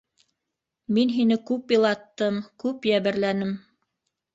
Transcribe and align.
Мин 0.97 1.11
һине 1.19 1.39
күп 1.51 1.75
илаттым, 1.77 2.43
күп 2.67 2.93
йәберләнем. 2.95 3.59